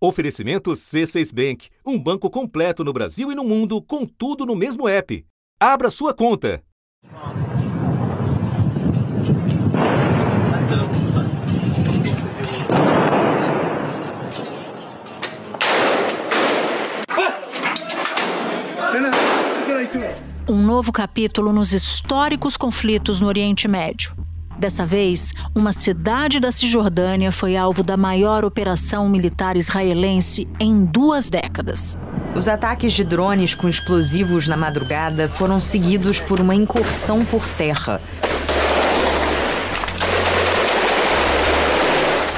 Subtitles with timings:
[0.00, 4.86] Oferecimento C6 Bank, um banco completo no Brasil e no mundo, com tudo no mesmo
[4.86, 5.26] app.
[5.58, 6.62] Abra sua conta.
[20.48, 24.27] Um novo capítulo nos históricos conflitos no Oriente Médio.
[24.58, 31.28] Dessa vez, uma cidade da Cisjordânia foi alvo da maior operação militar israelense em duas
[31.28, 31.96] décadas.
[32.34, 38.00] Os ataques de drones com explosivos na madrugada foram seguidos por uma incursão por terra,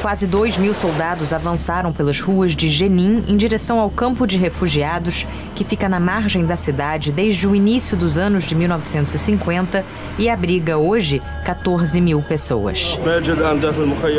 [0.02, 5.26] Quase 2 mil soldados avançaram pelas ruas de Jenin em direção ao campo de refugiados,
[5.54, 9.84] que fica na margem da cidade desde o início dos anos de 1950
[10.18, 12.98] e abriga hoje 14 mil pessoas.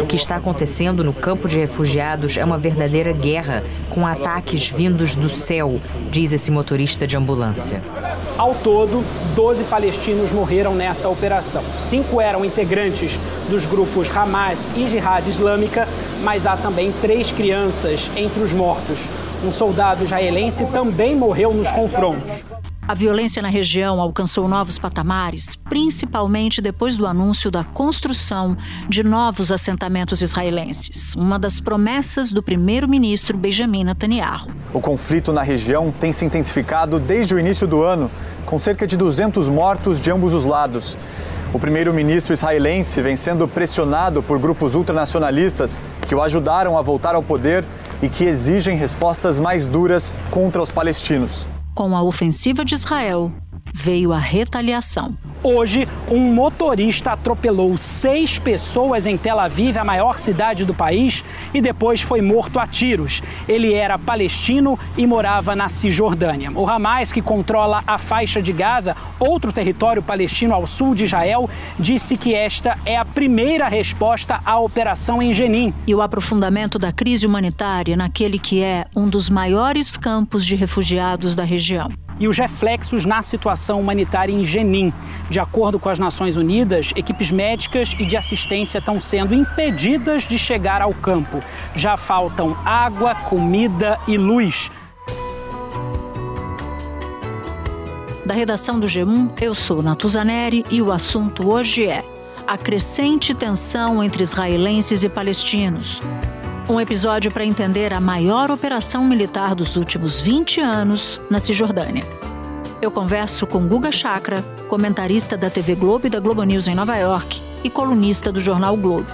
[0.03, 5.15] O que está acontecendo no campo de refugiados é uma verdadeira guerra, com ataques vindos
[5.15, 7.81] do céu, diz esse motorista de ambulância.
[8.37, 9.03] Ao todo,
[9.35, 11.63] 12 palestinos morreram nessa operação.
[11.77, 15.70] Cinco eram integrantes dos grupos Hamas e Jihad Islâmica,
[16.23, 19.05] mas há também três crianças entre os mortos.
[19.43, 22.43] Um soldado israelense também morreu nos confrontos.
[22.87, 28.57] A violência na região alcançou novos patamares, principalmente depois do anúncio da construção
[28.89, 34.49] de novos assentamentos israelenses, uma das promessas do primeiro-ministro Benjamin Netanyahu.
[34.73, 38.11] O conflito na região tem se intensificado desde o início do ano,
[38.45, 40.97] com cerca de 200 mortos de ambos os lados.
[41.53, 47.21] O primeiro-ministro israelense vem sendo pressionado por grupos ultranacionalistas que o ajudaram a voltar ao
[47.21, 47.65] poder
[48.01, 51.45] e que exigem respostas mais duras contra os palestinos.
[51.75, 53.33] Com a ofensiva de Israel,
[53.73, 55.15] veio a retaliação.
[55.43, 61.59] Hoje, um motorista atropelou seis pessoas em Tel Aviv, a maior cidade do país, e
[61.59, 63.23] depois foi morto a tiros.
[63.47, 66.51] Ele era palestino e morava na Cisjordânia.
[66.51, 71.49] O Hamas, que controla a faixa de Gaza, outro território palestino ao sul de Israel,
[71.79, 75.73] disse que esta é a primeira resposta à operação em Jenin.
[75.87, 81.35] E o aprofundamento da crise humanitária naquele que é um dos maiores campos de refugiados
[81.35, 81.89] da região
[82.19, 84.93] e os reflexos na situação humanitária em Jenin.
[85.29, 90.37] De acordo com as Nações Unidas, equipes médicas e de assistência estão sendo impedidas de
[90.37, 91.39] chegar ao campo.
[91.75, 94.71] Já faltam água, comida e luz.
[98.25, 102.03] Da redação do G1, eu sou Natuzaneri e o assunto hoje é
[102.47, 106.01] a crescente tensão entre israelenses e palestinos.
[106.71, 112.05] Um episódio para entender a maior operação militar dos últimos 20 anos na Cisjordânia.
[112.81, 116.95] Eu converso com Guga Chakra, comentarista da TV Globo e da Globo News em Nova
[116.95, 119.11] York e colunista do jornal Globo.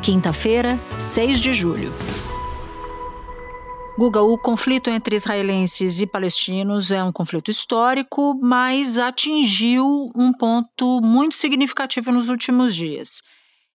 [0.00, 1.92] Quinta-feira, 6 de julho.
[3.98, 11.02] Guga, o conflito entre israelenses e palestinos é um conflito histórico, mas atingiu um ponto
[11.02, 13.20] muito significativo nos últimos dias.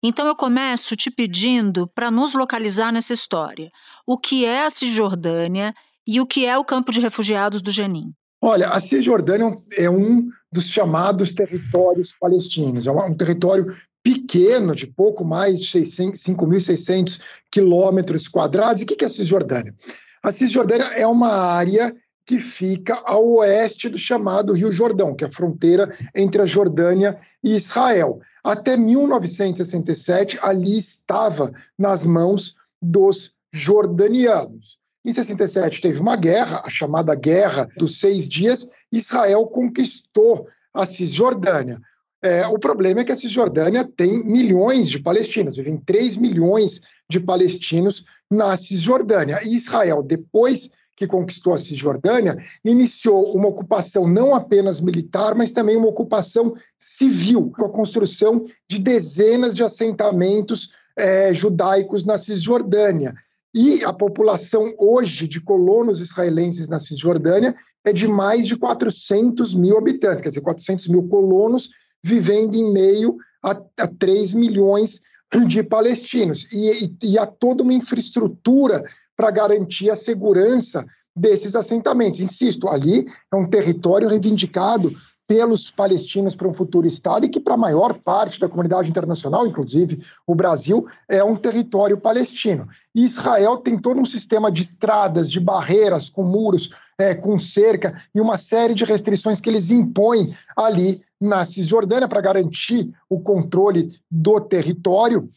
[0.08, 3.72] Então eu começo te pedindo para nos localizar nessa história.
[4.06, 5.74] O que é a Cisjordânia
[6.06, 8.14] e o que é o campo de refugiados do Jenin?
[8.40, 12.86] Olha, a Cisjordânia é um dos chamados territórios palestinos.
[12.86, 17.20] É um território pequeno, de pouco mais de 5.600
[17.52, 18.84] quilômetros quadrados.
[18.84, 19.74] E o que é a Cisjordânia?
[20.22, 21.92] A Cisjordânia é uma área
[22.26, 27.18] que fica ao oeste do chamado Rio Jordão, que é a fronteira entre a Jordânia
[27.44, 28.20] e Israel.
[28.44, 34.78] Até 1967, ali estava nas mãos dos jordanianos.
[35.06, 38.68] Em 67 teve uma guerra, a chamada Guerra dos Seis Dias.
[38.92, 41.80] Israel conquistou a Cisjordânia.
[42.24, 47.20] É, o problema é que a Cisjordânia tem milhões de palestinos, vivem 3 milhões de
[47.20, 49.40] palestinos na Cisjordânia.
[49.44, 55.76] E Israel, depois que conquistou a Cisjordânia, iniciou uma ocupação não apenas militar, mas também
[55.76, 63.14] uma ocupação civil, com a construção de dezenas de assentamentos é, judaicos na Cisjordânia.
[63.54, 67.56] E a população hoje de colonos israelenses na Cisjordânia
[67.86, 71.70] é de mais de 400 mil habitantes, quer dizer, 400 mil colonos
[72.04, 75.02] vivendo em meio a, a 3 milhões
[75.48, 76.52] de palestinos.
[76.54, 78.84] E, e, e há toda uma infraestrutura
[79.16, 80.86] para garantir a segurança
[81.16, 82.20] desses assentamentos.
[82.20, 84.94] Insisto, ali é um território reivindicado
[85.28, 89.48] pelos palestinos para um futuro Estado e que, para a maior parte da comunidade internacional,
[89.48, 92.68] inclusive o Brasil, é um território palestino.
[92.94, 98.02] E Israel tem todo um sistema de estradas, de barreiras, com muros, é, com cerca
[98.14, 104.00] e uma série de restrições que eles impõem ali na Cisjordânia para garantir o controle
[104.12, 105.28] do território,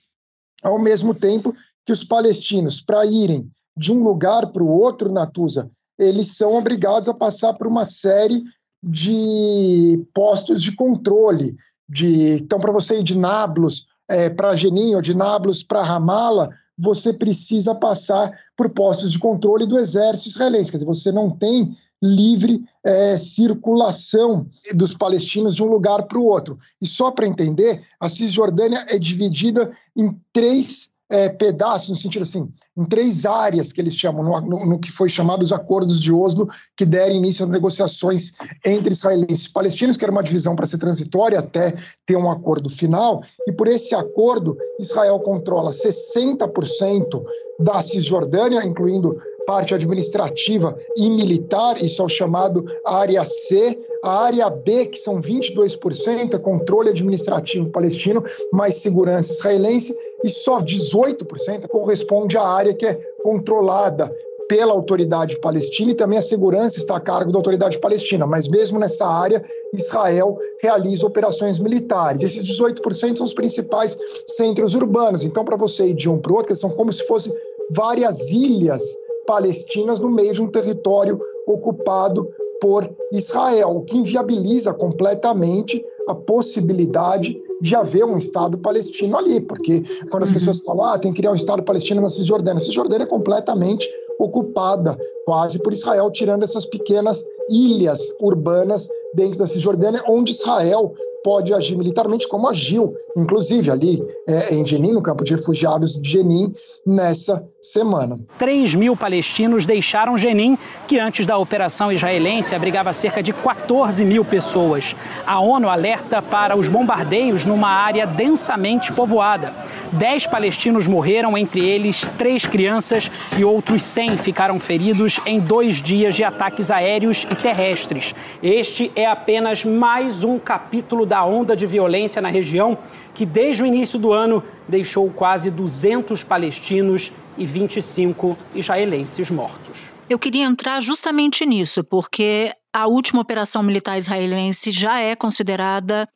[0.62, 1.54] ao mesmo tempo
[1.86, 7.08] que os palestinos, para irem de um lugar para o outro, Natuza, eles são obrigados
[7.08, 8.42] a passar por uma série
[8.82, 11.56] de postos de controle.
[11.88, 14.50] De, então, para você ir de Nablus é, para
[14.94, 20.70] ou de Nablus para Ramala, você precisa passar por postos de controle do exército israelense.
[20.70, 26.24] Quer dizer, você não tem livre é, circulação dos palestinos de um lugar para o
[26.24, 26.58] outro.
[26.80, 32.48] E só para entender, a Cisjordânia é dividida em três é, pedaços, no sentido assim,
[32.76, 36.12] em três áreas que eles chamam, no, no, no, que foi chamado os acordos de
[36.12, 38.32] Oslo, que deram início às negociações
[38.64, 41.74] entre israelenses e palestinos, que era uma divisão para ser transitória até
[42.06, 47.22] ter um acordo final, e por esse acordo, Israel controla 60%
[47.60, 49.18] da Cisjordânia, incluindo
[49.48, 53.78] parte administrativa e militar, isso é o chamado área C.
[54.04, 58.22] A área B, que são 22%, é controle administrativo palestino,
[58.52, 64.12] mais segurança israelense, e só 18% corresponde à área que é controlada
[64.48, 68.78] pela autoridade palestina e também a segurança está a cargo da autoridade palestina, mas mesmo
[68.78, 69.44] nessa área,
[69.74, 72.22] Israel realiza operações militares.
[72.22, 75.22] Esses 18% são os principais centros urbanos.
[75.22, 77.32] Então, para você ir de um para o outro, são como se fossem
[77.70, 78.82] várias ilhas
[79.26, 82.26] palestinas no meio de um território ocupado
[82.60, 89.82] por Israel, o que inviabiliza completamente a possibilidade de haver um Estado palestino ali, porque
[90.10, 90.34] quando as uhum.
[90.34, 93.88] pessoas falam, ah, tem que criar um Estado palestino na Cisjordânia, a Cisjordânia é completamente
[94.18, 100.92] ocupada quase por Israel, tirando essas pequenas ilhas urbanas dentro da Cisjordânia, onde Israel
[101.22, 106.10] pode agir militarmente, como agiu, inclusive ali é, em Jenin, no campo de refugiados de
[106.10, 106.52] Jenin,
[106.86, 108.18] nessa semana.
[108.38, 110.56] 3 mil palestinos deixaram Jenin,
[110.86, 114.94] que antes da operação israelense abrigava cerca de 14 mil pessoas.
[115.26, 119.52] A ONU alerta para os bombardeios numa área densamente povoada.
[119.92, 126.14] Dez palestinos morreram, entre eles três crianças, e outros 100 ficaram feridos em dois dias
[126.14, 128.14] de ataques aéreos e terrestres.
[128.42, 132.76] Este é apenas mais um capítulo da onda de violência na região,
[133.14, 139.92] que desde o início do ano deixou quase 200 palestinos e 25 israelenses mortos.
[140.08, 146.08] Eu queria entrar justamente nisso, porque a última operação militar israelense já é considerada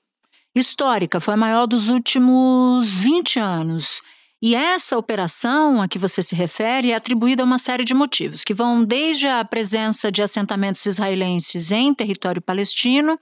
[0.55, 4.03] histórica, foi a maior dos últimos 20 anos.
[4.41, 8.43] E essa operação a que você se refere é atribuída a uma série de motivos,
[8.43, 13.19] que vão desde a presença de assentamentos israelenses em território palestino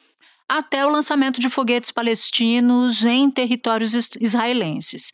[0.49, 5.13] até o lançamento de foguetes palestinos em territórios israelenses.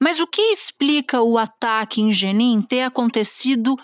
[0.00, 3.76] Mas o que explica o ataque em Jenin ter acontecido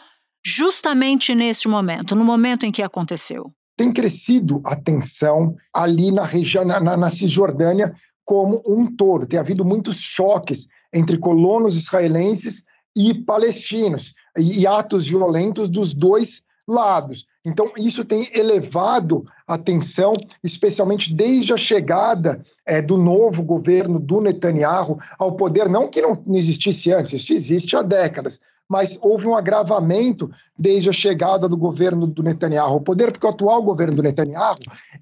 [0.44, 3.52] justamente neste momento, no momento em que aconteceu?
[3.78, 7.94] Tem crescido a tensão ali na região, na, na Cisjordânia,
[8.24, 9.24] como um todo.
[9.24, 12.64] Tem havido muitos choques entre colonos israelenses
[12.96, 17.24] e palestinos, e, e atos violentos dos dois lados.
[17.46, 24.20] Então, isso tem elevado a tensão, especialmente desde a chegada é, do novo governo do
[24.20, 25.68] Netanyahu ao poder.
[25.68, 30.92] Não que não existisse antes, isso existe há décadas, mas houve um agravamento desde a
[30.92, 34.56] chegada do governo do Netanyahu ao poder, porque o atual governo do Netanyahu,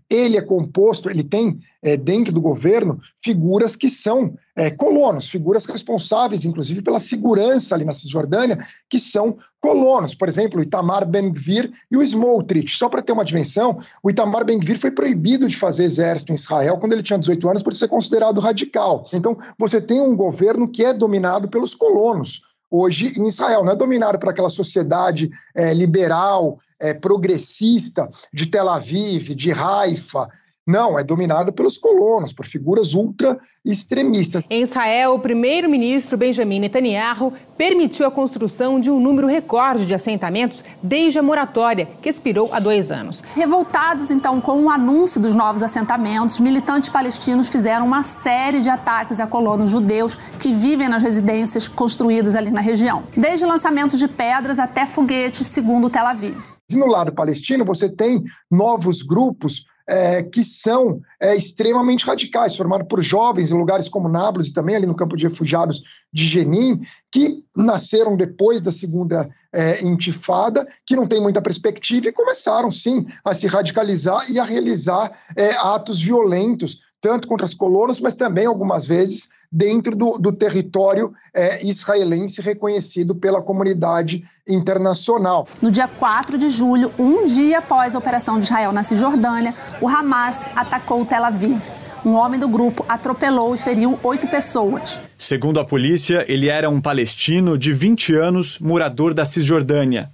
[0.09, 5.67] ele é composto, ele tem é, dentro do governo figuras que são é, colonos, figuras
[5.67, 8.59] responsáveis, inclusive, pela segurança ali na Cisjordânia,
[8.89, 10.15] que são colonos.
[10.15, 12.77] Por exemplo, o Itamar Ben-Gvir e o Smotrich.
[12.77, 16.79] Só para ter uma dimensão, o Itamar Ben-Gvir foi proibido de fazer exército em Israel
[16.79, 19.09] quando ele tinha 18 anos por ser considerado radical.
[19.13, 23.65] Então, você tem um governo que é dominado pelos colonos hoje em Israel.
[23.65, 30.29] Não é dominado por aquela sociedade é, liberal, é, progressista de Tel Aviv, de Haifa,
[30.67, 34.43] não, é dominado pelos colonos, por figuras ultra extremistas.
[34.51, 40.65] Em Israel, o primeiro-ministro Benjamin Netanyahu permitiu a construção de um número recorde de assentamentos
[40.83, 43.23] desde a moratória, que expirou há dois anos.
[43.35, 49.21] Revoltados, então, com o anúncio dos novos assentamentos, militantes palestinos fizeram uma série de ataques
[49.21, 54.09] a colonos judeus que vivem nas residências construídas ali na região, desde o lançamento de
[54.09, 56.37] pedras até foguetes, segundo Tel Aviv.
[56.69, 62.89] E no lado palestino, você tem novos grupos é, que são é, extremamente radicais, formados
[62.89, 66.81] por jovens em lugares como Nablus e também ali no campo de refugiados de Jenin,
[67.13, 73.07] que nasceram depois da segunda é, intifada, que não tem muita perspectiva e começaram, sim,
[73.25, 78.47] a se radicalizar e a realizar é, atos violentos, tanto contra as colonos, mas também,
[78.47, 85.49] algumas vezes, dentro do, do território é, israelense reconhecido pela comunidade internacional.
[85.63, 89.89] No dia 4 de julho, um dia após a operação de Israel na Cisjordânia, o
[89.89, 91.71] Hamas atacou Tel Aviv.
[92.05, 95.01] Um homem do grupo atropelou e feriu oito pessoas.
[95.17, 100.11] Segundo a polícia, ele era um palestino de 20 anos, morador da Cisjordânia.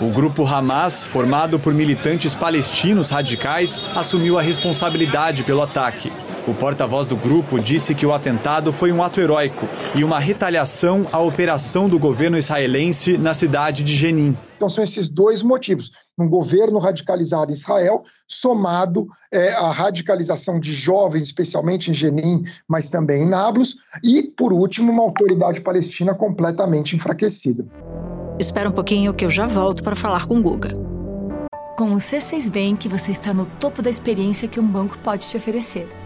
[0.00, 6.10] O grupo Hamas, formado por militantes palestinos radicais, assumiu a responsabilidade pelo ataque.
[6.46, 11.04] O porta-voz do grupo disse que o atentado foi um ato heróico e uma retaliação
[11.10, 14.36] à operação do governo israelense na cidade de Jenin.
[14.54, 20.72] Então são esses dois motivos: um governo radicalizado em Israel, somado é, à radicalização de
[20.72, 26.94] jovens, especialmente em Jenin, mas também em Nablus, e, por último, uma autoridade palestina completamente
[26.94, 27.66] enfraquecida.
[28.38, 30.70] Espera um pouquinho que eu já volto para falar com o Guga.
[31.76, 35.36] Com o C6 Bank, você está no topo da experiência que um banco pode te
[35.36, 36.05] oferecer.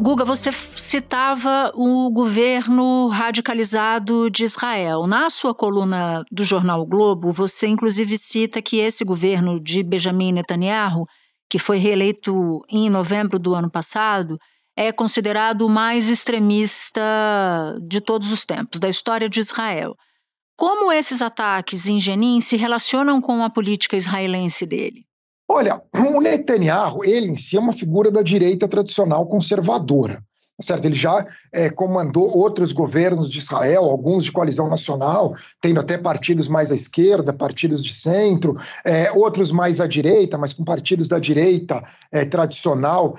[0.00, 5.06] Guga, você citava o governo radicalizado de Israel.
[5.06, 10.32] Na sua coluna do jornal o Globo, você inclusive cita que esse governo de Benjamin
[10.32, 11.04] Netanyahu,
[11.50, 14.38] que foi reeleito em novembro do ano passado,
[14.74, 17.02] é considerado o mais extremista
[17.86, 19.94] de todos os tempos, da história de Israel.
[20.56, 25.09] Como esses ataques em Jenin se relacionam com a política israelense dele?
[25.52, 30.22] Olha, o Netanyahu, ele em si é uma figura da direita tradicional conservadora.
[30.62, 30.84] Certo?
[30.84, 36.46] Ele já é, comandou outros governos de Israel, alguns de coalizão nacional, tendo até partidos
[36.46, 41.18] mais à esquerda, partidos de centro, é, outros mais à direita, mas com partidos da
[41.18, 43.16] direita é, tradicional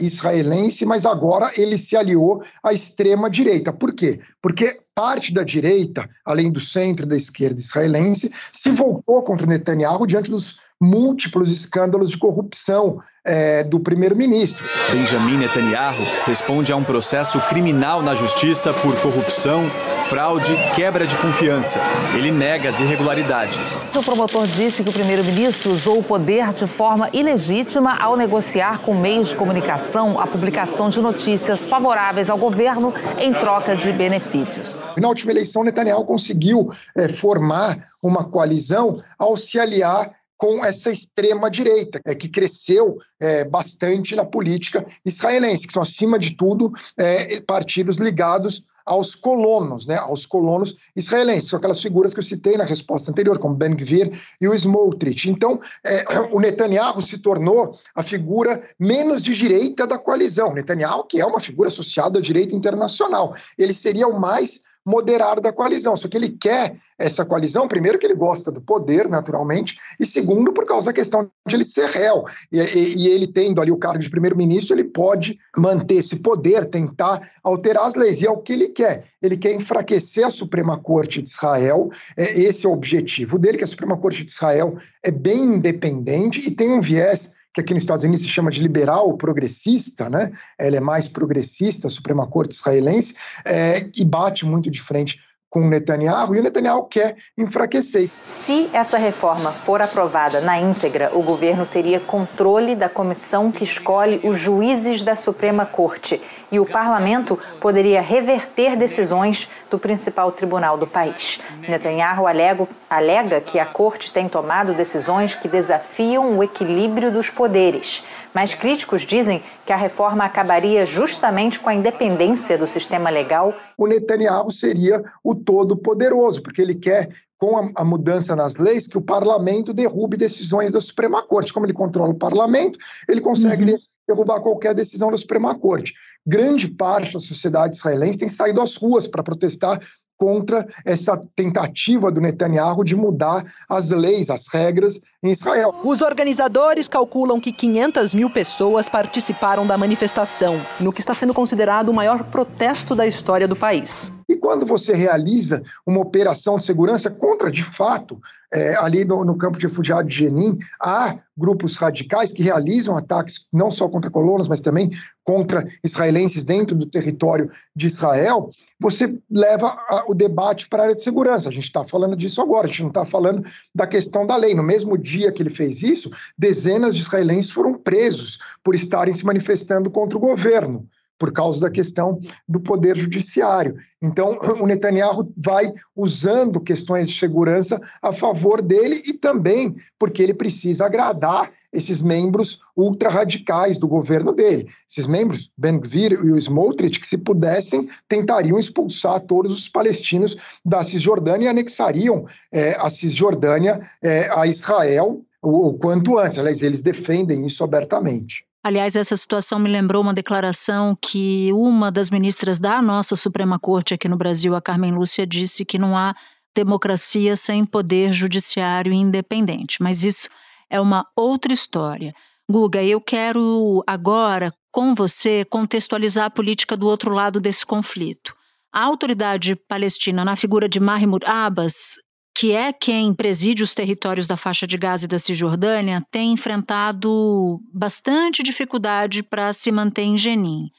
[0.00, 3.72] israelense, mas agora ele se aliou à extrema direita.
[3.72, 4.20] Por quê?
[4.42, 10.06] Porque parte da direita, além do centro e da esquerda israelense, se voltou contra Netanyahu
[10.06, 14.64] diante dos múltiplos escândalos de corrupção é, do primeiro-ministro.
[14.90, 19.70] Benjamin Netanyahu responde a um processo criminal na justiça por corrupção,
[20.08, 21.80] fraude, quebra de confiança.
[22.16, 23.76] Ele nega as irregularidades.
[23.94, 28.94] O promotor disse que o primeiro-ministro usou o poder de forma ilegítima ao negociar com
[28.94, 34.74] meios de comunicação a publicação de notícias favoráveis ao governo em troca de benefícios.
[34.96, 40.10] Na última eleição, Netanyahu conseguiu é, formar uma coalizão ao se aliar
[40.40, 46.34] com essa extrema-direita, é, que cresceu é, bastante na política israelense, que são, acima de
[46.34, 52.24] tudo, é, partidos ligados aos colonos, né, aos colonos israelenses, com aquelas figuras que eu
[52.24, 55.28] citei na resposta anterior, como Ben Gvir e o Smotrich.
[55.28, 60.54] Então, é, o Netanyahu se tornou a figura menos de direita da coalizão.
[60.54, 65.52] Netanyahu, que é uma figura associada à direita internacional, ele seria o mais moderado da
[65.52, 65.94] coalizão.
[65.96, 70.52] Só que ele quer essa coalizão, primeiro, que ele gosta do poder, naturalmente, e segundo,
[70.52, 72.24] por causa da questão de ele ser réu.
[72.52, 76.66] E, e, e ele tendo ali o cargo de primeiro-ministro, ele pode manter esse poder,
[76.66, 78.20] tentar alterar as leis.
[78.20, 79.04] E é o que ele quer.
[79.22, 81.90] Ele quer enfraquecer a Suprema Corte de Israel.
[82.16, 86.46] É, esse é o objetivo dele, que a Suprema Corte de Israel é bem independente
[86.46, 90.30] e tem um viés que aqui nos Estados Unidos se chama de liberal progressista, né?
[90.58, 93.14] Ela é mais progressista, a Suprema Corte israelense,
[93.44, 98.08] é, e bate muito de frente com Netanyahu, e o Netanyahu quer enfraquecer.
[98.22, 104.20] Se essa reforma for aprovada na íntegra, o governo teria controle da comissão que escolhe
[104.22, 110.86] os juízes da Suprema Corte e o parlamento poderia reverter decisões do principal tribunal do
[110.86, 111.40] país.
[111.68, 118.04] Netanyahu alega, alega que a corte tem tomado decisões que desafiam o equilíbrio dos poderes.
[118.32, 123.52] Mas críticos dizem que a reforma acabaria justamente com a independência do sistema legal.
[123.76, 127.08] O Netanyahu seria o todo-poderoso, porque ele quer
[127.40, 131.52] com a, a, mudança nas leis, que o parlamento derrube decisões da Suprema Corte.
[131.52, 132.78] Como ele controla o parlamento,
[133.08, 133.78] ele consegue uhum.
[134.06, 135.94] derrubar qualquer decisão da Suprema Corte.
[136.26, 139.80] Grande parte da sociedade israelense tem saído às ruas para protestar
[140.18, 145.74] contra essa tentativa do Netanyahu de mudar as leis, as regras em Israel.
[145.82, 151.88] Os organizadores calculam que 500 mil pessoas participaram da manifestação, no que está sendo considerado
[151.88, 154.10] o maior protesto da história do país.
[154.30, 158.16] E quando você realiza uma operação de segurança contra, de fato,
[158.54, 163.48] é, ali no, no, campo de refugiados de Jenin, há grupos radicais que realizam ataques
[163.52, 164.92] não só contra colonos, mas também
[165.24, 170.96] contra israelenses dentro do território de Israel, você leva a, o debate para a área
[170.96, 171.48] de segurança.
[171.48, 173.44] A gente está falando disso agora, a gente não está falando
[173.74, 174.54] da questão da lei.
[174.54, 176.08] No mesmo dia que ele fez isso,
[176.38, 180.88] dezenas de israelenses foram presos por estarem se manifestando contra o governo
[181.20, 183.76] por causa da questão do poder judiciário.
[184.00, 190.32] Então, o Netanyahu vai usando questões de segurança a favor dele e também porque ele
[190.32, 194.66] precisa agradar esses membros ultra-radicais do governo dele.
[194.90, 200.82] Esses membros, Ben-Gvir e o Smotrich, que se pudessem, tentariam expulsar todos os palestinos da
[200.82, 206.38] Cisjordânia e anexariam é, a Cisjordânia é, a Israel o, o quanto antes.
[206.38, 208.44] Aliás, eles defendem isso abertamente.
[208.62, 213.94] Aliás, essa situação me lembrou uma declaração que uma das ministras da nossa Suprema Corte
[213.94, 216.14] aqui no Brasil, a Carmen Lúcia, disse que não há
[216.54, 219.78] democracia sem poder judiciário independente.
[219.80, 220.28] Mas isso
[220.68, 222.14] é uma outra história.
[222.50, 228.34] Guga, eu quero agora, com você, contextualizar a política do outro lado desse conflito.
[228.70, 231.94] A autoridade palestina, na figura de Mahmoud Abbas,
[232.40, 237.60] que é quem preside os territórios da faixa de Gaza e da Cisjordânia, tem enfrentado
[237.70, 240.70] bastante dificuldade para se manter em Jenin.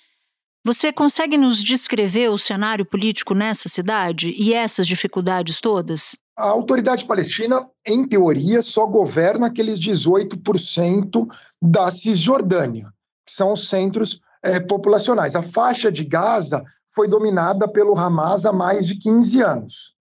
[0.65, 6.15] Você consegue nos descrever o cenário político nessa cidade e essas dificuldades todas?
[6.35, 11.27] A autoridade palestina, em teoria, só governa aqueles 18%
[11.61, 12.91] da Cisjordânia,
[13.23, 15.35] que são os centros é, populacionais.
[15.35, 20.00] A faixa de Gaza foi dominada pelo Hamas há mais de 15 anos.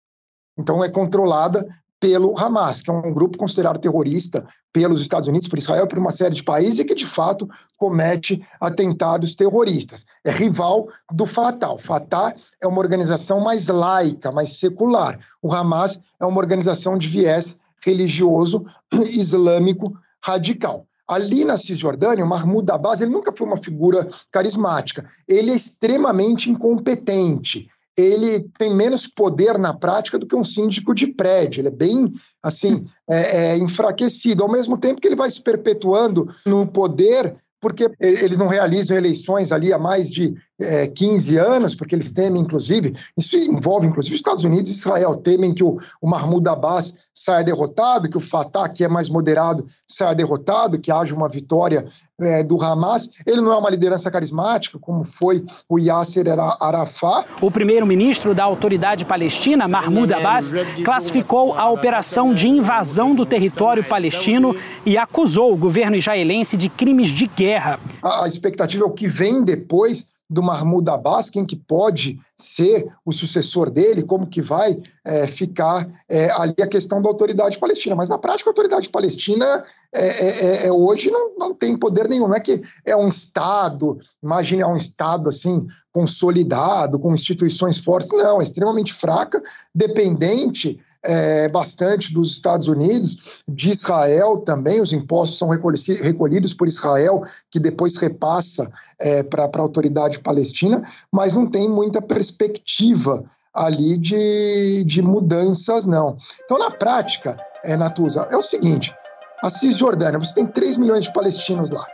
[0.56, 1.66] Então, é controlada
[1.98, 6.10] pelo Hamas, que é um grupo considerado terrorista pelos Estados Unidos, por Israel, por uma
[6.10, 10.04] série de países e que, de fato, comete atentados terroristas.
[10.22, 11.72] É rival do Fatah.
[11.72, 15.18] O Fatah é uma organização mais laica, mais secular.
[15.42, 18.66] O Hamas é uma organização de viés religioso
[19.10, 20.86] islâmico radical.
[21.08, 25.08] Ali na Cisjordânia, o Mahmoud Abbas ele nunca foi uma figura carismática.
[25.28, 31.06] Ele é extremamente incompetente ele tem menos poder na prática do que um síndico de
[31.06, 31.60] prédio.
[31.60, 32.12] Ele é bem,
[32.42, 34.42] assim, é, é, enfraquecido.
[34.42, 39.50] Ao mesmo tempo que ele vai se perpetuando no poder, porque eles não realizam eleições
[39.50, 44.20] ali há mais de é, 15 anos, porque eles temem, inclusive, isso envolve, inclusive, os
[44.20, 48.68] Estados Unidos e Israel, temem que o, o Mahmoud Abbas saia derrotado, que o Fatah,
[48.68, 51.86] que é mais moderado, saia derrotado, que haja uma vitória
[52.20, 53.10] é, do Hamas.
[53.26, 56.26] Ele não é uma liderança carismática, como foi o Yasser
[56.60, 57.26] Arafat.
[57.40, 60.52] O primeiro-ministro da autoridade palestina, Mahmoud Abbas,
[60.84, 67.08] classificou a operação de invasão do território palestino e acusou o governo israelense de crimes
[67.08, 67.78] de guerra.
[68.02, 72.93] A, a expectativa é o que vem depois do Mahmoud Abbas, quem que pode ser
[73.04, 77.95] o sucessor dele, como que vai é, ficar é, ali a questão da autoridade palestina.
[77.95, 82.08] Mas na prática a autoridade palestina é, é, é, é, hoje não, não tem poder
[82.08, 87.78] nenhum, não é que é um Estado, imagine é um Estado assim consolidado, com instituições
[87.78, 89.43] fortes, não, é extremamente fraca,
[89.75, 97.23] dependente é, bastante dos Estados Unidos, de Israel também, os impostos são recolhidos por Israel,
[97.50, 100.82] que depois repassa é, para a autoridade palestina,
[101.13, 106.17] mas não tem muita perspectiva ali de, de mudanças, não.
[106.45, 108.95] Então, na prática, é, Natuza, é o seguinte:
[109.43, 111.87] a Cisjordânia, você tem 3 milhões de palestinos lá.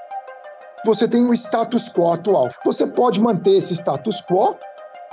[0.85, 2.49] Você tem o status quo atual.
[2.65, 4.57] Você pode manter esse status quo,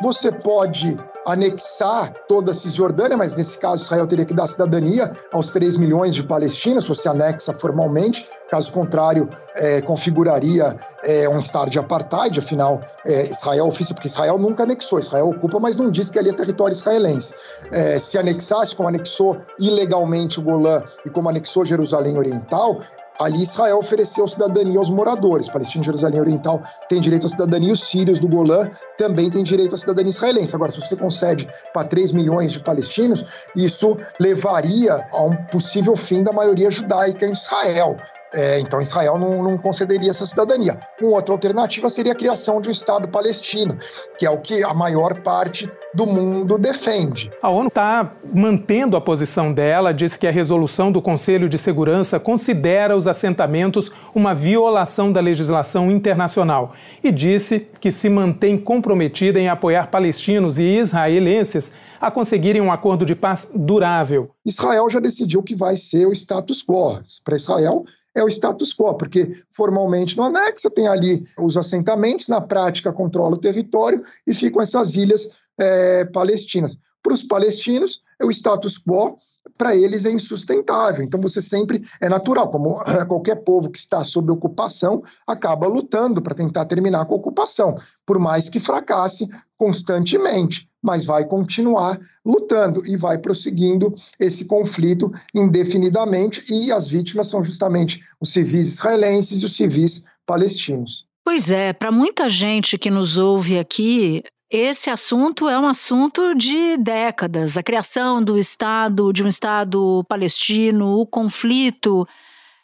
[0.01, 5.49] você pode anexar toda a Cisjordânia, mas nesse caso Israel teria que dar cidadania aos
[5.49, 11.69] 3 milhões de palestinos, se você anexa formalmente, caso contrário, é, configuraria é, um estado
[11.69, 16.09] de apartheid, afinal, é, Israel oficia, porque Israel nunca anexou, Israel ocupa, mas não diz
[16.09, 17.33] que ali é território israelense.
[17.71, 22.79] É, se anexasse, como anexou ilegalmente o Golã e como anexou Jerusalém Oriental,
[23.19, 25.49] Ali Israel ofereceu cidadania aos moradores.
[25.49, 29.75] Palestina e Jerusalém Oriental têm direito à cidadania, os sírios do Golã também têm direito
[29.75, 30.55] à cidadania israelense.
[30.55, 36.23] Agora, se você concede para 3 milhões de palestinos, isso levaria a um possível fim
[36.23, 37.97] da maioria judaica em Israel.
[38.33, 40.79] É, então Israel não, não, concederia essa cidadania.
[41.01, 43.77] Uma outra alternativa seria a criação de um Estado palestino,
[44.17, 47.31] que é o que a maior parte do mundo defende.
[47.41, 52.19] A ONU está mantendo a posição dela, diz que a resolução do Conselho de Segurança
[52.19, 59.49] considera os assentamentos uma violação da legislação internacional e disse que se mantém comprometida em
[59.49, 64.31] apoiar palestinos e israelenses a conseguirem um acordo de paz durável.
[64.45, 66.99] Israel já decidiu que vai ser o status quo.
[67.25, 67.83] Para Israel,
[68.19, 73.35] é o status quo, porque formalmente no anexo tem ali os assentamentos, na prática controla
[73.35, 75.29] o território e ficam essas ilhas
[75.59, 76.79] é, palestinas.
[77.01, 79.17] Para os palestinos, é o status quo
[79.57, 81.03] para eles é insustentável.
[81.03, 86.35] Então você sempre é natural, como qualquer povo que está sob ocupação acaba lutando para
[86.35, 92.95] tentar terminar com a ocupação, por mais que fracasse constantemente mas vai continuar lutando e
[92.95, 99.55] vai prosseguindo esse conflito indefinidamente, e as vítimas são justamente os civis israelenses e os
[99.55, 101.05] civis palestinos.
[101.23, 106.75] Pois é, para muita gente que nos ouve aqui, esse assunto é um assunto de
[106.77, 107.55] décadas.
[107.55, 112.07] A criação do Estado, de um Estado palestino, o conflito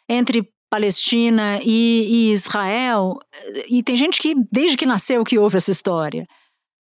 [0.08, 3.18] entre Palestina e, e Israel.
[3.68, 6.26] E tem gente que, desde que nasceu, que ouve essa história.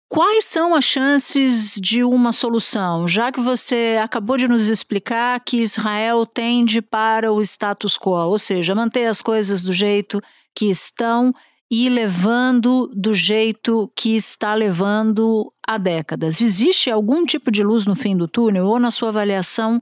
[0.08, 5.62] Quais são as chances de uma solução, já que você acabou de nos explicar que
[5.62, 10.20] Israel tende para o status quo, ou seja, manter as coisas do jeito
[10.52, 11.32] que estão
[11.70, 16.40] e levando do jeito que está levando há décadas.
[16.40, 19.80] Existe algum tipo de luz no fim do túnel ou na sua avaliação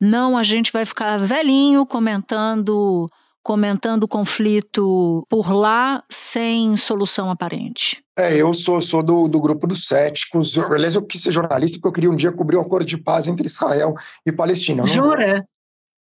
[0.00, 3.08] não a gente vai ficar velhinho comentando
[3.42, 8.02] comentando o conflito por lá sem solução aparente?
[8.16, 10.56] É, eu sou, sou do, do grupo dos céticos.
[10.58, 12.96] Aliás, eu quis ser jornalista porque eu queria um dia cobrir o um acordo de
[12.96, 14.86] paz entre Israel e Palestina.
[14.86, 15.44] Jura?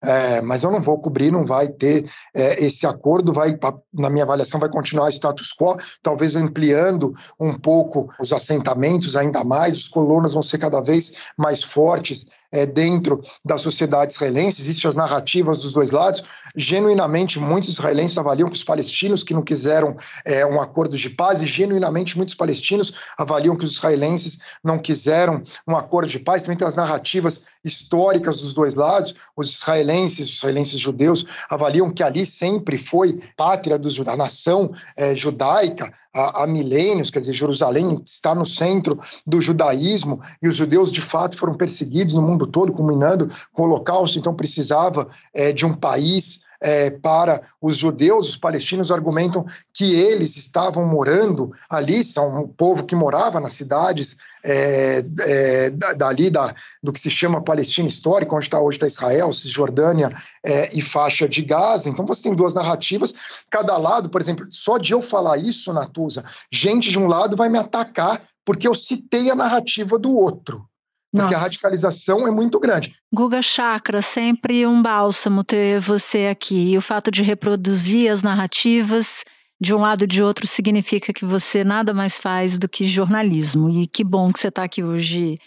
[0.02, 3.56] É, mas eu não vou cobrir, não vai ter é, esse acordo, vai,
[3.94, 9.78] na minha avaliação, vai continuar status quo, talvez ampliando um pouco os assentamentos ainda mais,
[9.78, 14.94] os colonos vão ser cada vez mais fortes é, dentro da sociedade israelense, existem as
[14.94, 16.22] narrativas dos dois lados.
[16.54, 21.40] Genuinamente, muitos israelenses avaliam que os palestinos que não quiseram é, um acordo de paz,
[21.40, 26.42] e genuinamente muitos palestinos avaliam que os israelenses não quiseram um acordo de paz.
[26.42, 29.14] Também tem as narrativas históricas dos dois lados.
[29.34, 35.92] Os israelenses, os israelenses judeus, avaliam que ali sempre foi pátria dos, nação é, judaica
[36.12, 41.00] há, há milênios, quer dizer, Jerusalém está no centro do judaísmo e os judeus de
[41.00, 45.72] fato foram perseguidos no mundo todo, culminando com o Holocausto, então precisava é, de um
[45.72, 49.44] país é, para os judeus, os palestinos argumentam
[49.74, 56.30] que eles estavam morando ali, são um povo que morava nas cidades é, é, dali
[56.30, 60.10] da, do que se chama Palestina histórica, onde está hoje está Israel, Cisjordânia
[60.44, 61.88] é, e faixa de Gaza.
[61.88, 63.12] Então você tem duas narrativas,
[63.50, 67.48] cada lado, por exemplo, só de eu falar isso, Natuza, gente de um lado vai
[67.48, 70.64] me atacar porque eu citei a narrativa do outro.
[71.12, 71.36] Porque Nossa.
[71.36, 72.94] a radicalização é muito grande.
[73.12, 76.72] Guga Chakra, sempre um bálsamo ter você aqui.
[76.72, 79.22] E o fato de reproduzir as narrativas
[79.60, 83.68] de um lado e de outro significa que você nada mais faz do que jornalismo.
[83.68, 85.38] E que bom que você está aqui hoje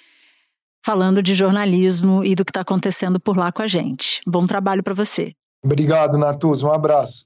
[0.85, 4.21] falando de jornalismo e do que está acontecendo por lá com a gente.
[4.27, 5.33] Bom trabalho para você.
[5.63, 6.61] Obrigado, Natuz.
[6.61, 7.25] Um abraço.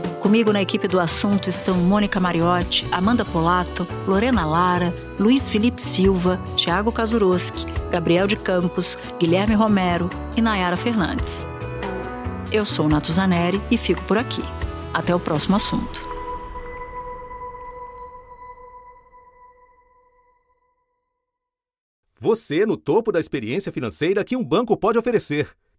[0.21, 6.39] Comigo na equipe do assunto estão Mônica Mariotti, Amanda Polato, Lorena Lara, Luiz Felipe Silva,
[6.55, 11.47] Tiago Kazuroski, Gabriel de Campos, Guilherme Romero e Nayara Fernandes.
[12.51, 14.43] Eu sou Nato Zaneri e fico por aqui.
[14.93, 16.03] Até o próximo assunto.
[22.19, 25.49] Você no topo da experiência financeira que um banco pode oferecer.